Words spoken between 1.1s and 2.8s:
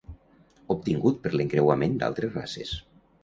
per l'encreuament d'altres races.